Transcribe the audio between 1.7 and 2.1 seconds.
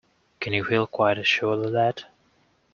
that?